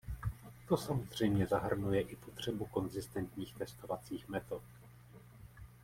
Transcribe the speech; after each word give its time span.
To 0.67 0.77
samozřejmě 0.77 1.47
zahrnuje 1.47 2.01
i 2.01 2.15
potřebu 2.15 2.65
konzistentních 2.65 3.55
testovacích 3.55 4.29
metod. 4.29 4.63